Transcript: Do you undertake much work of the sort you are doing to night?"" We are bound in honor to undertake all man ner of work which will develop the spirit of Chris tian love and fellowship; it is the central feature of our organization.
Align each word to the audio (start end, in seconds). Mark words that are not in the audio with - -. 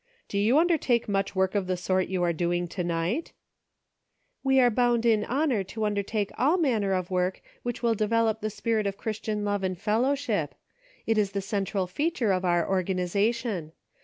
Do 0.29 0.39
you 0.39 0.57
undertake 0.57 1.07
much 1.07 1.35
work 1.35 1.53
of 1.53 1.67
the 1.67 1.77
sort 1.77 2.07
you 2.07 2.23
are 2.23 2.33
doing 2.33 2.67
to 2.69 2.83
night?"" 2.83 3.33
We 4.43 4.59
are 4.59 4.71
bound 4.71 5.05
in 5.05 5.23
honor 5.25 5.63
to 5.65 5.85
undertake 5.85 6.31
all 6.39 6.57
man 6.57 6.81
ner 6.81 6.93
of 6.93 7.11
work 7.11 7.39
which 7.61 7.83
will 7.83 7.93
develop 7.93 8.41
the 8.41 8.49
spirit 8.49 8.87
of 8.87 8.97
Chris 8.97 9.19
tian 9.19 9.45
love 9.45 9.61
and 9.63 9.77
fellowship; 9.79 10.55
it 11.05 11.19
is 11.19 11.33
the 11.33 11.39
central 11.41 11.85
feature 11.85 12.31
of 12.31 12.43
our 12.43 12.67
organization. 12.67 13.73